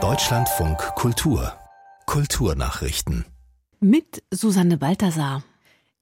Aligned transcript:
Deutschlandfunk 0.00 0.78
Kultur 0.94 1.52
Kulturnachrichten 2.06 3.24
mit 3.80 4.22
Susanne 4.32 4.78
Balthasar. 4.78 5.42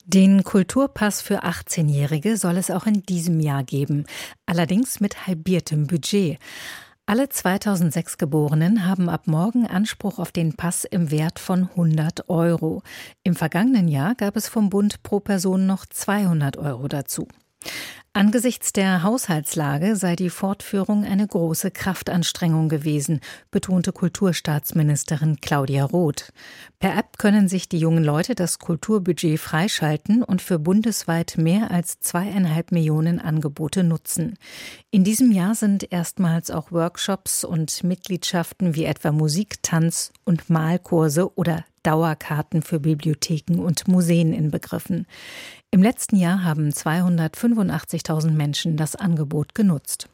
Den 0.04 0.44
Kulturpass 0.44 1.22
für 1.22 1.44
18-Jährige 1.44 2.36
soll 2.36 2.58
es 2.58 2.70
auch 2.70 2.84
in 2.84 3.00
diesem 3.04 3.40
Jahr 3.40 3.64
geben, 3.64 4.04
allerdings 4.44 5.00
mit 5.00 5.26
halbiertem 5.26 5.86
Budget. 5.86 6.38
Alle 7.06 7.30
2006 7.30 8.18
Geborenen 8.18 8.84
haben 8.86 9.08
ab 9.08 9.26
morgen 9.26 9.66
Anspruch 9.66 10.18
auf 10.18 10.32
den 10.32 10.54
Pass 10.54 10.84
im 10.84 11.10
Wert 11.10 11.38
von 11.38 11.70
100 11.70 12.28
Euro. 12.28 12.82
Im 13.22 13.34
vergangenen 13.34 13.88
Jahr 13.88 14.14
gab 14.16 14.36
es 14.36 14.48
vom 14.48 14.68
Bund 14.68 15.02
pro 15.02 15.20
Person 15.20 15.66
noch 15.66 15.86
200 15.86 16.58
Euro 16.58 16.88
dazu. 16.88 17.26
Angesichts 18.16 18.72
der 18.72 19.02
Haushaltslage 19.02 19.94
sei 19.94 20.16
die 20.16 20.30
Fortführung 20.30 21.04
eine 21.04 21.26
große 21.26 21.70
Kraftanstrengung 21.70 22.70
gewesen, 22.70 23.20
betonte 23.50 23.92
Kulturstaatsministerin 23.92 25.36
Claudia 25.42 25.84
Roth. 25.84 26.32
Per 26.78 26.96
App 26.96 27.18
können 27.18 27.46
sich 27.46 27.68
die 27.68 27.78
jungen 27.78 28.02
Leute 28.02 28.34
das 28.34 28.58
Kulturbudget 28.58 29.38
freischalten 29.38 30.22
und 30.22 30.40
für 30.40 30.58
bundesweit 30.58 31.34
mehr 31.36 31.70
als 31.70 32.00
zweieinhalb 32.00 32.72
Millionen 32.72 33.20
Angebote 33.20 33.84
nutzen. 33.84 34.38
In 34.90 35.04
diesem 35.04 35.30
Jahr 35.30 35.54
sind 35.54 35.92
erstmals 35.92 36.50
auch 36.50 36.72
Workshops 36.72 37.44
und 37.44 37.84
Mitgliedschaften 37.84 38.74
wie 38.74 38.86
etwa 38.86 39.12
Musik, 39.12 39.62
Tanz 39.62 40.10
und 40.24 40.48
Malkurse 40.48 41.36
oder 41.36 41.66
Dauerkarten 41.86 42.62
für 42.62 42.80
Bibliotheken 42.80 43.60
und 43.60 43.86
Museen 43.86 44.32
inbegriffen. 44.32 45.06
Im 45.70 45.82
letzten 45.82 46.16
Jahr 46.16 46.42
haben 46.42 46.70
285.000 46.70 48.30
Menschen 48.32 48.76
das 48.76 48.96
Angebot 48.96 49.54
genutzt. 49.54 50.08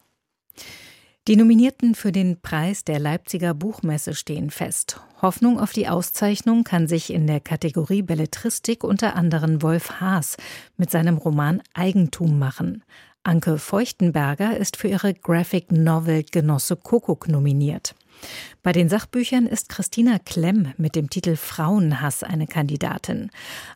Die 1.29 1.37
Nominierten 1.37 1.95
für 1.95 2.11
den 2.11 2.41
Preis 2.41 2.85
der 2.85 2.99
Leipziger 2.99 3.55
Buchmesse 3.55 4.15
stehen 4.15 4.51
fest. 4.51 5.01
Hoffnung 5.23 5.61
auf 5.61 5.73
die 5.73 5.89
Auszeichnung 5.89 6.65
kann 6.65 6.89
sich 6.89 7.13
in 7.13 7.29
der 7.29 7.39
Kategorie 7.39 8.03
Belletristik 8.03 8.83
unter 8.83 9.15
anderem 9.15 9.63
Wolf 9.63 10.01
Haas 10.01 10.37
mit 10.77 10.91
seinem 10.91 11.17
Roman 11.17 11.63
Eigentum 11.75 12.41
machen. 12.41 12.83
Anke 13.23 13.59
Feuchtenberger 13.59 14.57
ist 14.57 14.77
für 14.77 14.89
ihre 14.89 15.15
Graphic 15.15 15.71
Novel 15.71 16.25
Genosse 16.25 16.75
Kuckuck 16.75 17.29
nominiert. 17.29 17.95
Bei 18.63 18.73
den 18.73 18.89
Sachbüchern 18.89 19.47
ist 19.47 19.69
Christina 19.69 20.19
Klemm 20.19 20.73
mit 20.77 20.95
dem 20.95 21.11
Titel 21.11 21.37
Frauenhass 21.37 22.23
eine 22.23 22.47
Kandidatin. 22.47 23.31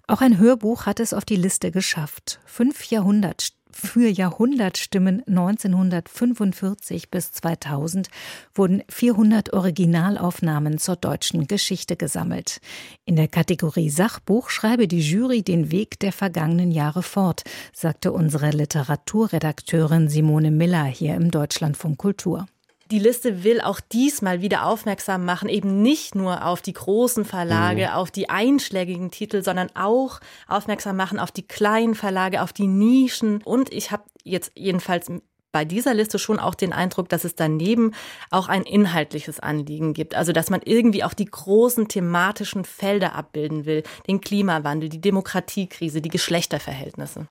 Auch 0.06 0.20
ein 0.20 0.38
Hörbuch 0.38 0.86
hat 0.86 1.00
es 1.00 1.12
auf 1.12 1.24
die 1.24 1.36
Liste 1.36 1.70
geschafft. 1.70 2.40
Fünf 2.44 2.90
Jahrhundert 2.90 3.52
für 3.76 4.08
Jahrhundertstimmen 4.08 5.22
1945 5.28 7.10
bis 7.10 7.30
2000 7.32 8.08
wurden 8.54 8.82
400 8.88 9.52
Originalaufnahmen 9.52 10.78
zur 10.78 10.96
deutschen 10.96 11.46
Geschichte 11.46 11.94
gesammelt. 11.96 12.60
In 13.04 13.16
der 13.16 13.28
Kategorie 13.28 13.90
Sachbuch 13.90 14.48
schreibe 14.48 14.88
die 14.88 15.02
Jury 15.02 15.42
den 15.42 15.70
Weg 15.70 16.00
der 16.00 16.12
vergangenen 16.12 16.70
Jahre 16.70 17.02
fort, 17.02 17.44
sagte 17.74 18.12
unsere 18.12 18.50
Literaturredakteurin 18.50 20.08
Simone 20.08 20.50
Miller 20.50 20.84
hier 20.84 21.14
im 21.14 21.30
Deutschlandfunk 21.30 21.98
Kultur 21.98 22.46
die 22.90 22.98
Liste 22.98 23.44
will 23.44 23.60
auch 23.60 23.80
diesmal 23.80 24.40
wieder 24.40 24.66
aufmerksam 24.66 25.24
machen, 25.24 25.48
eben 25.48 25.82
nicht 25.82 26.14
nur 26.14 26.44
auf 26.44 26.62
die 26.62 26.72
großen 26.72 27.24
Verlage, 27.24 27.88
mhm. 27.88 27.92
auf 27.94 28.10
die 28.10 28.30
einschlägigen 28.30 29.10
Titel, 29.10 29.42
sondern 29.42 29.68
auch 29.74 30.20
aufmerksam 30.46 30.96
machen 30.96 31.18
auf 31.18 31.32
die 31.32 31.46
kleinen 31.46 31.94
Verlage, 31.94 32.42
auf 32.42 32.52
die 32.52 32.66
Nischen. 32.66 33.42
Und 33.42 33.72
ich 33.72 33.90
habe 33.90 34.04
jetzt 34.24 34.52
jedenfalls 34.54 35.10
bei 35.52 35.64
dieser 35.64 35.94
Liste 35.94 36.18
schon 36.18 36.38
auch 36.38 36.54
den 36.54 36.72
Eindruck, 36.72 37.08
dass 37.08 37.24
es 37.24 37.34
daneben 37.34 37.92
auch 38.30 38.48
ein 38.48 38.62
inhaltliches 38.62 39.40
Anliegen 39.40 39.94
gibt. 39.94 40.14
Also, 40.14 40.32
dass 40.32 40.50
man 40.50 40.60
irgendwie 40.62 41.02
auch 41.02 41.14
die 41.14 41.24
großen 41.24 41.88
thematischen 41.88 42.64
Felder 42.64 43.14
abbilden 43.14 43.64
will. 43.64 43.82
Den 44.06 44.20
Klimawandel, 44.20 44.90
die 44.90 45.00
Demokratiekrise, 45.00 46.02
die 46.02 46.10
Geschlechterverhältnisse. 46.10 47.28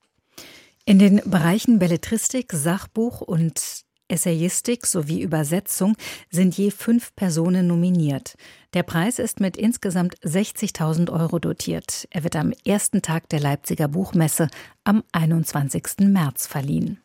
In 0.85 0.99
den 0.99 1.21
Bereichen 1.25 1.77
Belletristik, 1.77 2.51
Sachbuch 2.51 3.21
und 3.21 3.85
Essayistik 4.07 4.85
sowie 4.85 5.21
Übersetzung 5.21 5.95
sind 6.29 6.57
je 6.57 6.71
fünf 6.71 7.15
Personen 7.15 7.67
nominiert. 7.67 8.35
Der 8.73 8.83
Preis 8.83 9.19
ist 9.19 9.39
mit 9.39 9.57
insgesamt 9.57 10.17
60.000 10.19 11.11
Euro 11.11 11.39
dotiert. 11.39 12.07
Er 12.11 12.23
wird 12.23 12.35
am 12.35 12.53
ersten 12.65 13.01
Tag 13.01 13.29
der 13.29 13.39
Leipziger 13.39 13.87
Buchmesse 13.87 14.47
am 14.83 15.03
21. 15.11 16.07
März 16.07 16.45
verliehen. 16.47 17.04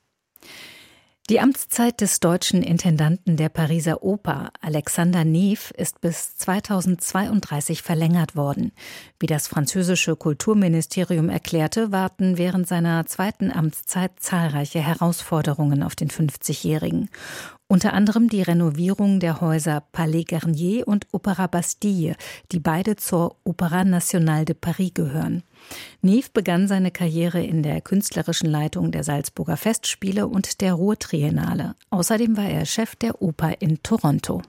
Die 1.31 1.39
Amtszeit 1.39 2.01
des 2.01 2.19
deutschen 2.19 2.61
Intendanten 2.61 3.37
der 3.37 3.51
Pariser 3.51 4.03
Oper, 4.03 4.51
Alexander 4.61 5.25
Neef, 5.25 5.71
ist 5.77 6.01
bis 6.01 6.37
2032 6.39 7.83
verlängert 7.83 8.35
worden. 8.35 8.73
Wie 9.21 9.29
das 9.29 9.47
französische 9.47 10.17
Kulturministerium 10.17 11.29
erklärte, 11.29 11.93
warten 11.93 12.37
während 12.37 12.67
seiner 12.67 13.07
zweiten 13.07 13.53
Amtszeit 13.53 14.19
zahlreiche 14.19 14.81
Herausforderungen 14.81 15.85
auf 15.85 15.95
den 15.95 16.09
50-Jährigen. 16.09 17.09
Unter 17.69 17.93
anderem 17.93 18.29
die 18.29 18.43
Renovierung 18.43 19.21
der 19.21 19.41
Häuser 19.41 19.85
Palais 19.93 20.25
Garnier 20.25 20.89
und 20.89 21.07
Opera 21.13 21.47
Bastille, 21.47 22.17
die 22.51 22.59
beide 22.59 22.97
zur 22.97 23.37
Opéra 23.45 23.85
Nationale 23.85 24.47
de 24.47 24.57
Paris 24.61 24.95
gehören. 24.95 25.45
Neve 26.03 26.29
begann 26.33 26.69
seine 26.69 26.91
Karriere 26.91 27.43
in 27.43 27.63
der 27.63 27.81
künstlerischen 27.81 28.49
Leitung 28.49 28.91
der 28.93 29.05
Salzburger 29.05 29.57
Festspiele 29.57 30.27
und 30.27 30.61
der 30.61 30.75
Ruhrtriennale. 30.75 31.75
Außerdem 31.91 32.37
war 32.37 32.49
er 32.49 32.67
Chef 32.67 32.97
der 32.97 33.21
Oper 33.23 33.61
in 33.61 33.83
Toronto. 33.83 34.43